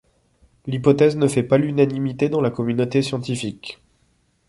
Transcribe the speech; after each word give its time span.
L'hypothèse 0.65 1.15
ne 1.15 1.27
fait 1.27 1.43
pas 1.43 1.59
l'unanimité 1.59 2.27
dans 2.27 2.41
la 2.41 2.49
communauté 2.49 3.03
scientifique. 3.03 3.79